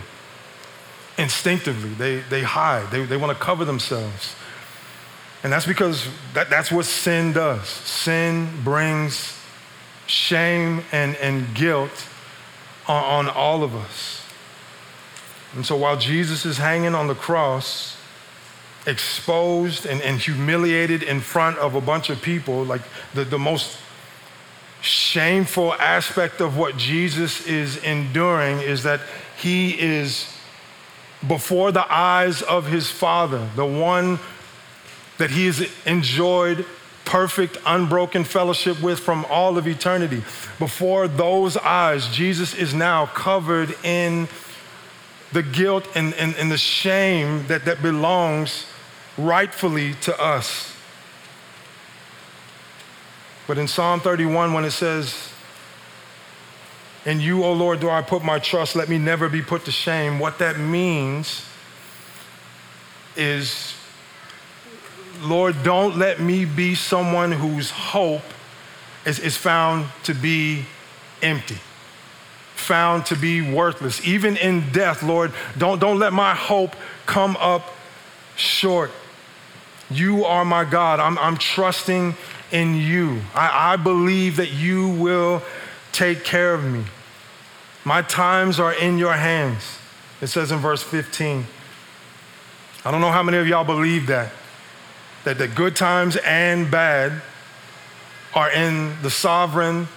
[1.17, 4.35] Instinctively, they, they hide, they, they want to cover themselves.
[5.45, 7.69] And that's because that, that's what sin does.
[7.69, 9.39] Sin brings
[10.07, 12.09] shame and, and guilt
[12.89, 14.23] on, on all of us.
[15.55, 17.97] And so while Jesus is hanging on the cross,
[18.87, 22.83] exposed and, and humiliated in front of a bunch of people, like
[23.15, 23.79] the, the most
[24.81, 29.01] shameful aspect of what Jesus is enduring is that
[29.37, 30.34] he is
[31.29, 34.19] before the eyes of his Father, the one
[35.19, 36.67] that he has enjoyed
[37.05, 40.23] perfect, unbroken fellowship with from all of eternity.
[40.59, 44.29] Before those eyes, Jesus is now covered in
[45.33, 48.67] the guilt and, and, and the shame that, that belongs
[49.19, 50.75] rightfully to us.
[53.47, 55.34] But in Psalm 31, when it says,
[57.07, 59.71] In you, O Lord, do I put my trust, let me never be put to
[59.71, 61.45] shame, what that means
[63.15, 63.75] is,
[65.21, 68.23] Lord, don't let me be someone whose hope
[69.05, 70.65] is, is found to be
[71.23, 71.59] empty,
[72.55, 74.07] found to be worthless.
[74.07, 77.75] Even in death, Lord, don't, don't let my hope come up
[78.35, 78.91] short.
[79.91, 81.01] You are my God.
[81.01, 82.15] I'm, I'm trusting
[82.51, 83.21] in you.
[83.35, 85.43] I, I believe that you will
[85.93, 86.85] take care of me.
[87.85, 89.79] My times are in your hands.
[90.21, 91.47] It says in verse 15.
[92.85, 94.31] I don't know how many of y'all believe that.
[95.25, 97.23] That the good times and bad
[98.35, 99.89] are in the sovereign,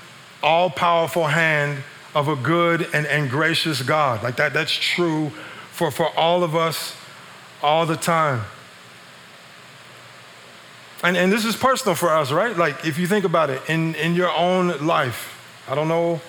[0.44, 4.24] all powerful hand of a good and, and gracious God.
[4.24, 5.32] Like that, that's true
[5.72, 6.96] for, for all of us
[7.62, 8.42] all the time.
[11.04, 12.58] And, and this is personal for us, right?
[12.58, 15.34] Like, if you think about it, in, in your own life,
[15.70, 16.22] I don't know,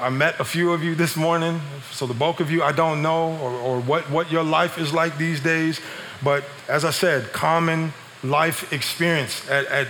[0.00, 1.60] I met a few of you this morning,
[1.92, 4.92] so the bulk of you, I don't know, or, or what, what your life is
[4.92, 5.80] like these days.
[6.22, 7.92] But as I said, common
[8.24, 9.88] life experience at, at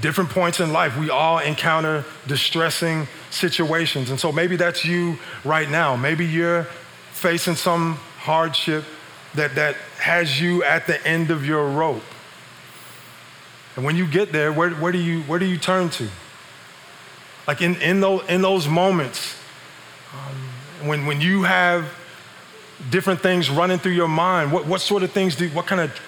[0.00, 4.10] different points in life, we all encounter distressing situations.
[4.10, 5.94] And so maybe that's you right now.
[5.94, 6.64] Maybe you're
[7.12, 8.84] facing some hardship
[9.34, 12.02] that, that has you at the end of your rope.
[13.76, 16.08] And when you get there, where, where, do, you, where do you turn to?
[17.46, 19.36] Like in, in, those, in those moments,
[20.12, 21.92] um, when, when you have
[22.90, 26.00] different things running through your mind, what, what sort of things do, what kind of,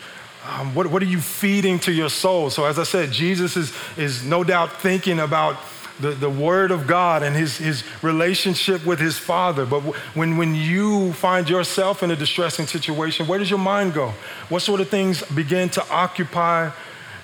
[0.49, 2.51] um, what, what are you feeding to your soul?
[2.51, 5.57] So as I said, Jesus is, is no doubt thinking about
[6.01, 9.65] the, the word of God and his, his relationship with his father.
[9.65, 9.81] But
[10.15, 14.13] when, when you find yourself in a distressing situation, where does your mind go?
[14.49, 16.71] What sort of things begin to occupy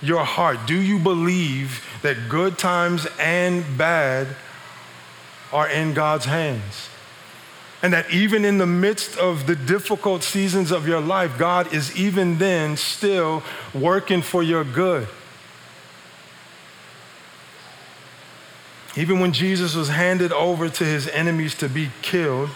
[0.00, 0.58] your heart?
[0.66, 4.28] Do you believe that good times and bad
[5.52, 6.88] are in God's hands?
[7.82, 11.96] And that even in the midst of the difficult seasons of your life, God is
[11.96, 13.42] even then still
[13.74, 15.08] working for your good.
[18.96, 22.50] Even when Jesus was handed over to his enemies to be killed,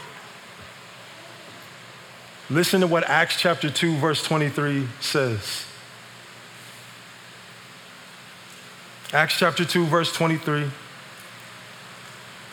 [2.51, 5.64] listen to what Acts chapter 2, verse 23 says.
[9.15, 10.69] Acts chapter 2, verse 23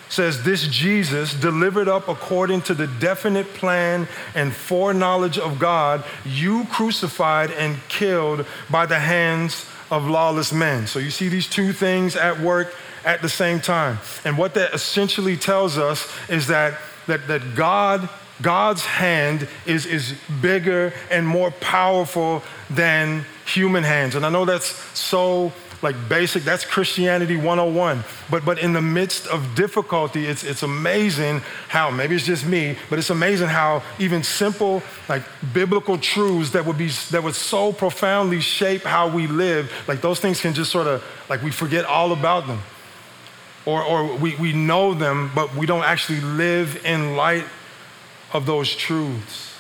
[0.10, 6.66] says, This Jesus, delivered up according to the definite plan and foreknowledge of God, you
[6.66, 10.86] crucified and killed by the hands of lawless men.
[10.86, 13.98] So you see these two things at work at the same time.
[14.24, 18.08] And what that essentially tells us is that, that, that God
[18.42, 22.42] God's hand is, is bigger and more powerful
[22.72, 24.16] than human hands.
[24.16, 28.04] And I know that's so like basic, that's Christianity 101.
[28.30, 32.78] But, but in the midst of difficulty, it's, it's amazing how, maybe it's just me,
[32.90, 35.24] but it's amazing how even simple, like
[35.54, 40.20] biblical truths that would be, that would so profoundly shape how we live, like those
[40.20, 42.60] things can just sort of, like we forget all about them.
[43.66, 47.46] Or, or we, we know them, but we don't actually live in light
[48.34, 49.56] of those truths.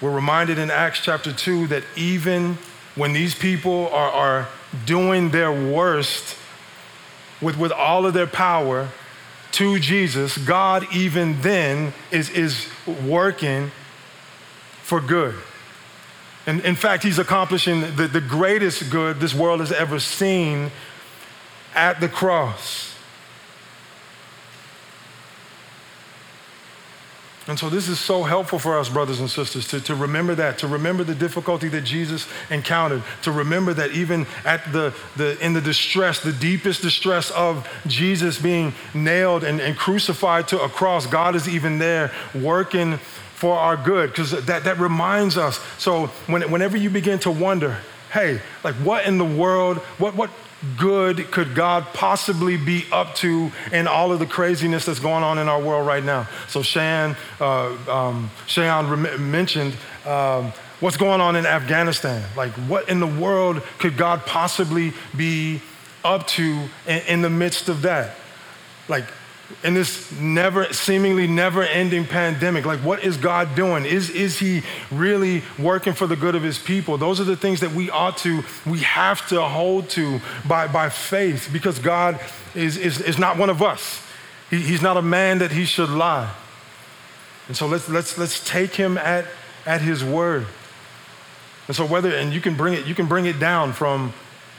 [0.00, 2.58] We're reminded in Acts chapter 2 that even
[2.96, 4.48] when these people are, are
[4.84, 6.36] doing their worst
[7.40, 8.88] with, with all of their power
[9.52, 12.66] to Jesus, God even then is, is
[13.04, 13.70] working
[14.82, 15.34] for good.
[16.46, 20.70] And in fact, he's accomplishing the, the greatest good this world has ever seen
[21.74, 22.95] at the cross.
[27.48, 30.58] And so, this is so helpful for us, brothers and sisters, to, to remember that,
[30.58, 35.52] to remember the difficulty that Jesus encountered, to remember that even at the, the, in
[35.52, 41.06] the distress, the deepest distress of Jesus being nailed and, and crucified to a cross,
[41.06, 42.98] God is even there working
[43.36, 45.60] for our good, because that, that reminds us.
[45.78, 47.78] So, when, whenever you begin to wonder,
[48.12, 50.30] hey, like what in the world, what, what,
[50.76, 55.38] good could God possibly be up to in all of the craziness that's going on
[55.38, 56.28] in our world right now?
[56.48, 62.24] So Shan, uh, um, rem- mentioned um, what's going on in Afghanistan.
[62.36, 65.60] Like, what in the world could God possibly be
[66.04, 68.16] up to in, in the midst of that?
[68.88, 69.04] Like,
[69.62, 73.84] in this never seemingly never ending pandemic like what is god doing?
[73.84, 76.98] Is, is he really working for the good of his people?
[76.98, 80.88] Those are the things that we ought to we have to hold to by, by
[80.88, 82.20] faith because god
[82.54, 84.02] is, is, is not one of us.
[84.50, 86.32] He, he's not a man that he should lie.
[87.48, 89.26] And so let's let's let's take him at
[89.64, 90.46] at his word.
[91.68, 94.12] And so whether and you can bring it you can bring it down from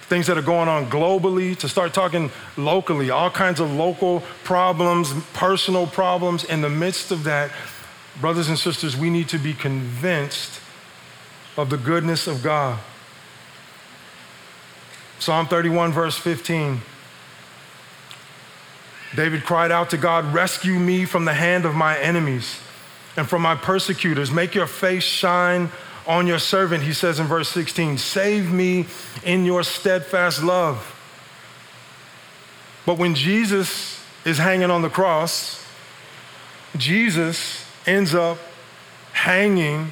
[0.08, 5.14] things that are going on globally, to start talking locally, all kinds of local problems,
[5.34, 6.46] personal problems.
[6.46, 7.52] In the midst of that,
[8.22, 10.62] brothers and sisters, we need to be convinced
[11.58, 12.80] of the goodness of God.
[15.20, 16.82] Psalm 31, verse 15.
[19.16, 22.60] David cried out to God, Rescue me from the hand of my enemies
[23.18, 24.32] and from my persecutors.
[24.32, 25.70] Make your face shine
[26.08, 28.86] on your servant, he says in verse 16, Save me
[29.24, 30.94] in your steadfast love.
[32.86, 35.64] But when Jesus is hanging on the cross,
[36.78, 38.38] Jesus ends up
[39.12, 39.92] hanging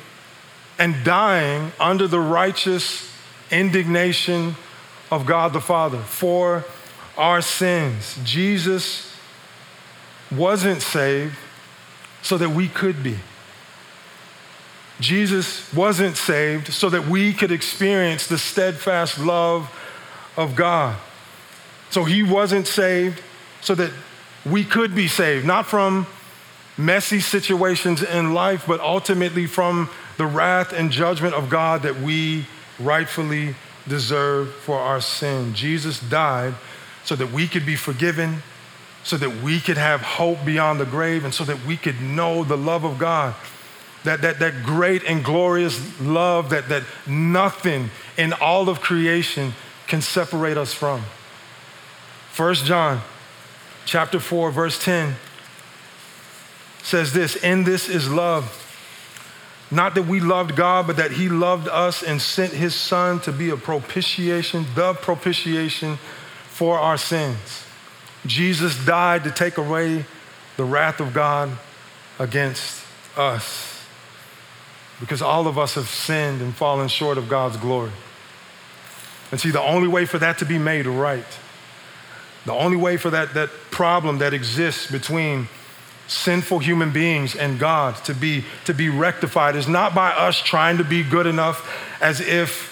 [0.80, 3.12] and dying under the righteous
[3.52, 4.56] indignation
[5.12, 6.64] of God the Father for
[7.18, 8.18] our sins.
[8.24, 9.14] Jesus
[10.32, 11.36] wasn't saved
[12.22, 13.18] so that we could be.
[15.00, 19.70] Jesus wasn't saved so that we could experience the steadfast love
[20.38, 20.98] of God.
[21.90, 23.22] So he wasn't saved
[23.62, 23.92] so that
[24.46, 26.08] we could be saved, not from
[26.78, 32.46] messy situations in life, but ultimately from the wrath and judgment of God that we
[32.80, 33.56] rightfully
[33.88, 35.54] deserve for our sin.
[35.54, 36.54] Jesus died
[37.04, 38.42] so that we could be forgiven,
[39.04, 42.44] so that we could have hope beyond the grave, and so that we could know
[42.44, 43.36] the love of God
[44.06, 49.54] that, that, that great and glorious love that, that nothing in all of creation
[49.88, 51.04] can separate us from.
[52.36, 53.02] 1 John
[53.86, 55.16] chapter 4, verse 10
[56.84, 58.62] says this, In this is love.
[59.72, 63.32] Not that we loved God, but that He loved us and sent His Son to
[63.32, 65.98] be a propitiation, the propitiation
[66.48, 67.66] for our sins.
[68.28, 70.06] Jesus died to take away
[70.58, 71.50] the wrath of God
[72.20, 72.86] against
[73.18, 73.75] us
[75.00, 77.92] because all of us have sinned and fallen short of God's glory.
[79.32, 81.26] And see, the only way for that to be made right,
[82.46, 85.48] the only way for that, that problem that exists between
[86.08, 90.78] sinful human beings and God to be, to be rectified is not by us trying
[90.78, 91.68] to be good enough
[92.02, 92.72] as if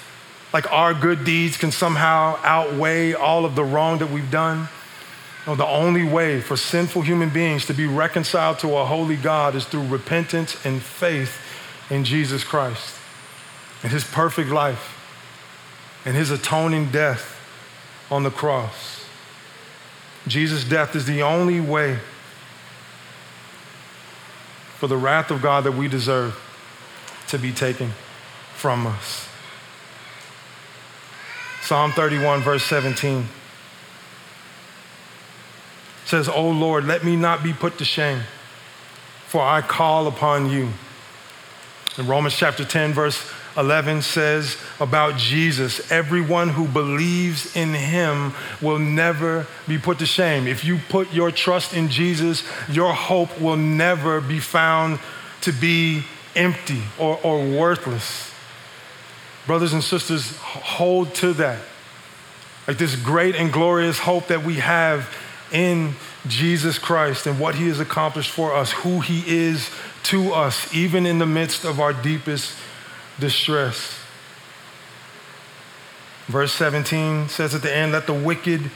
[0.53, 4.69] like our good deeds can somehow outweigh all of the wrong that we've done.
[5.47, 9.55] No, the only way for sinful human beings to be reconciled to a holy God
[9.55, 11.42] is through repentance and faith
[11.89, 12.95] in Jesus Christ
[13.81, 14.99] and his perfect life
[16.05, 17.39] and his atoning death
[18.09, 19.05] on the cross.
[20.27, 21.99] Jesus' death is the only way
[24.77, 26.39] for the wrath of God that we deserve
[27.27, 27.91] to be taken
[28.55, 29.27] from us.
[31.61, 33.25] Psalm 31, verse 17
[36.05, 38.21] says, O Lord, let me not be put to shame,
[39.27, 40.69] for I call upon you.
[41.97, 48.79] In Romans chapter 10, verse 11 says about Jesus, everyone who believes in him will
[48.79, 50.47] never be put to shame.
[50.47, 54.99] If you put your trust in Jesus, your hope will never be found
[55.41, 56.03] to be
[56.35, 58.31] empty or, or worthless.
[59.45, 61.59] Brothers and sisters, hold to that.
[62.67, 65.07] Like this great and glorious hope that we have
[65.51, 65.93] in
[66.27, 69.69] Jesus Christ and what he has accomplished for us, who he is
[70.03, 72.55] to us, even in the midst of our deepest
[73.19, 73.99] distress.
[76.27, 78.71] Verse 17 says at the end, let the wicked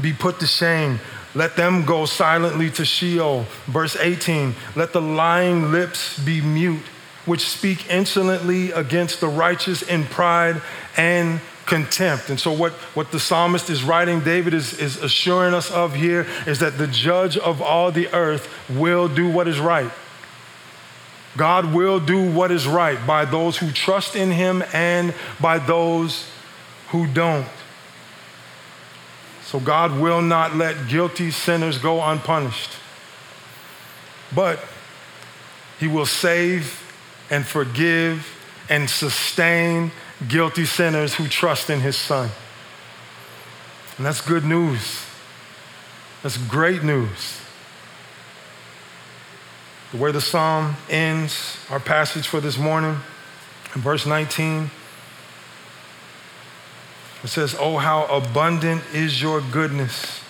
[0.00, 1.00] be put to shame.
[1.34, 3.46] Let them go silently to Sheol.
[3.66, 6.82] Verse 18 Let the lying lips be mute,
[7.26, 10.62] which speak insolently against the righteous in pride
[10.96, 12.30] and contempt.
[12.30, 16.26] And so, what, what the psalmist is writing, David is, is assuring us of here,
[16.46, 19.90] is that the judge of all the earth will do what is right.
[21.36, 26.28] God will do what is right by those who trust in him and by those
[26.88, 27.46] who don't.
[29.44, 32.70] So God will not let guilty sinners go unpunished.
[34.34, 34.60] But
[35.78, 36.82] he will save
[37.30, 38.26] and forgive
[38.68, 39.92] and sustain
[40.26, 42.30] guilty sinners who trust in his son.
[43.96, 45.04] And that's good news.
[46.22, 47.40] That's great news.
[49.94, 52.98] Way the psalm ends, our passage for this morning,
[53.74, 54.68] in verse 19,
[57.22, 60.20] it says, Oh, how abundant is your goodness,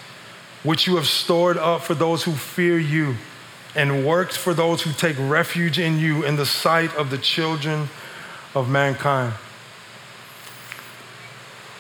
[0.63, 3.17] which you have stored up for those who fear you,
[3.75, 7.89] and worked for those who take refuge in you in the sight of the children
[8.55, 9.33] of mankind.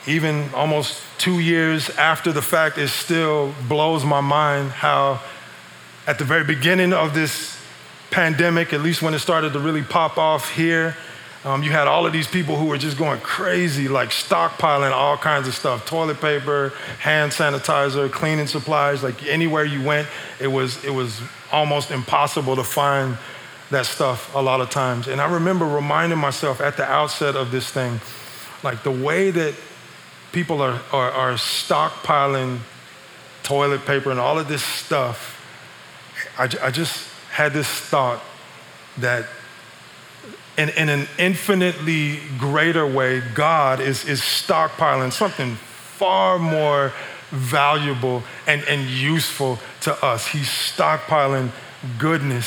[0.06, 5.20] Even almost two years after the fact, it still blows my mind how,
[6.06, 7.55] at the very beginning of this
[8.10, 10.96] pandemic, at least when it started to really pop off here,
[11.46, 15.16] um, you had all of these people who were just going crazy, like stockpiling all
[15.16, 19.04] kinds of stuff toilet paper, hand sanitizer, cleaning supplies.
[19.04, 20.08] Like anywhere you went,
[20.40, 21.20] it was, it was
[21.52, 23.16] almost impossible to find
[23.70, 25.06] that stuff a lot of times.
[25.06, 28.00] And I remember reminding myself at the outset of this thing,
[28.64, 29.54] like the way that
[30.32, 32.58] people are, are, are stockpiling
[33.44, 35.40] toilet paper and all of this stuff,
[36.36, 38.22] I, I just had this thought
[38.96, 39.26] that
[40.56, 46.94] in, in an infinitely greater way, God is, is stockpiling something far more
[47.28, 50.28] valuable and, and useful to us.
[50.28, 51.50] He's stockpiling
[51.98, 52.46] goodness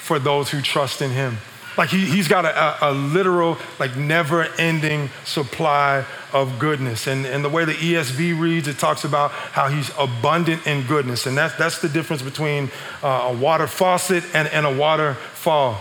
[0.00, 1.36] for those who trust in Him.
[1.78, 6.04] Like he, he's got a, a, a literal, like never ending supply
[6.34, 7.06] of goodness.
[7.06, 11.26] And, and the way the ESV reads, it talks about how he's abundant in goodness.
[11.26, 12.70] And that's, that's the difference between
[13.02, 15.80] uh, a water faucet and, and a waterfall.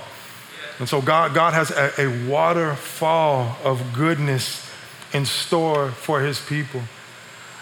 [0.79, 4.69] And so God, God has a, a waterfall of goodness
[5.11, 6.81] in store for his people.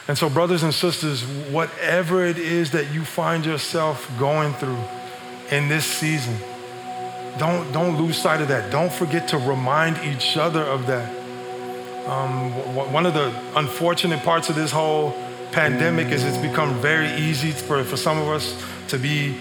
[0.08, 4.80] And so, brothers and sisters, whatever it is that you find yourself going through
[5.52, 6.36] in this season,
[7.38, 8.72] don't, don't lose sight of that.
[8.72, 11.21] Don't forget to remind each other of that.
[12.08, 12.52] Um,
[12.94, 15.14] one of the unfortunate parts of this whole
[15.52, 18.56] pandemic is it's become very easy for, for some of us
[18.88, 19.38] to be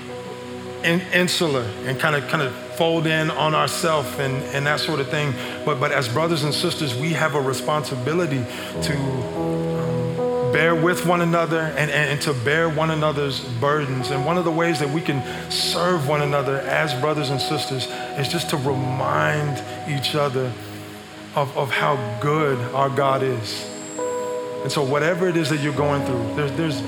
[0.84, 5.00] in, insular and kind of kind of fold in on ourselves and, and that sort
[5.00, 5.32] of thing.
[5.64, 8.44] But, but as brothers and sisters, we have a responsibility
[8.82, 8.96] to
[9.36, 14.10] um, bear with one another and, and, and to bear one another's burdens.
[14.10, 17.86] And one of the ways that we can serve one another as brothers and sisters
[18.18, 20.52] is just to remind each other
[21.34, 23.66] of, of how good our God is.
[24.62, 26.82] And so, whatever it is that you're going through, there's, there's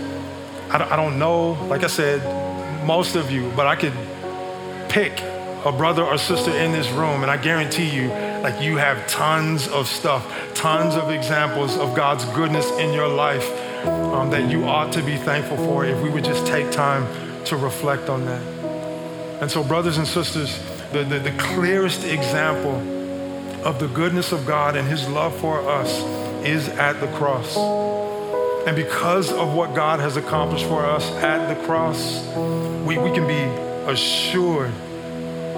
[0.71, 3.95] I, don't, I don't know, like I said, most of you, but I could
[4.89, 5.21] pick
[5.65, 8.09] a brother or sister in this room, and I guarantee you,
[8.43, 13.49] like you have tons of stuff, tons of examples of God's goodness in your life
[13.87, 17.07] um, that you ought to be thankful for if we would just take time
[17.45, 18.43] to reflect on that.
[19.41, 20.59] And so, brothers and sisters,
[20.93, 22.81] the, the, the clearest example
[23.65, 26.01] of the goodness of God and His love for us
[26.45, 27.57] is at the cross.
[28.67, 32.25] And because of what God has accomplished for us at the cross,
[32.85, 33.43] we, we can be
[33.91, 34.73] assured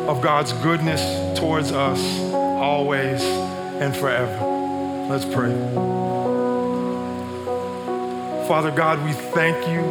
[0.07, 2.01] of God's goodness towards us
[2.33, 4.39] always and forever.
[5.09, 5.53] Let's pray.
[8.47, 9.83] Father God, we thank you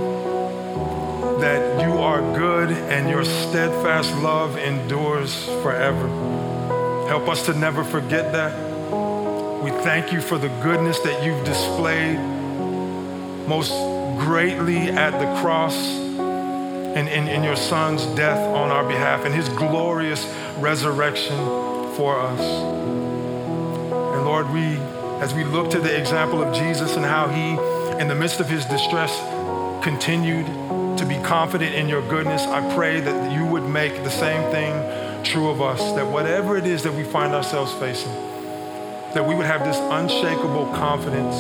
[1.40, 6.53] that you are good and your steadfast love endures forever.
[7.08, 8.54] Help us to never forget that.
[9.64, 12.18] We thank you for the goodness that you've displayed
[13.48, 13.72] most
[14.20, 19.50] greatly at the cross and in, in your son's death on our behalf and his
[19.50, 20.26] glorious
[20.60, 21.38] resurrection
[21.96, 22.40] for us.
[22.40, 24.78] And Lord, we,
[25.22, 27.52] as we look to the example of Jesus and how he,
[28.00, 29.18] in the midst of his distress,
[29.84, 30.46] continued
[30.98, 34.74] to be confident in your goodness, I pray that you would make the same thing
[35.24, 38.12] true of us, that whatever it is that we find ourselves facing,
[39.14, 41.36] that we would have this unshakable confidence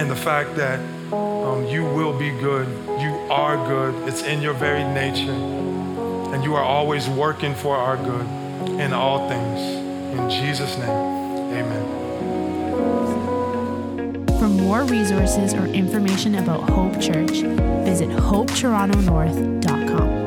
[0.00, 0.80] in the fact that
[1.12, 2.66] um, you will be good.
[3.00, 4.08] You are good.
[4.08, 5.32] It's in your very nature.
[5.32, 8.26] And you are always working for our good
[8.80, 9.60] in all things.
[10.18, 11.98] In Jesus' name, amen.
[14.38, 17.42] For more resources or information about Hope Church,
[17.84, 20.21] visit hopetorontonorth.com.